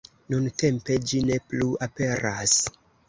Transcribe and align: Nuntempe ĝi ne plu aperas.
Nuntempe 0.33 0.97
ĝi 1.11 1.21
ne 1.27 1.37
plu 1.51 1.67
aperas. 1.89 2.57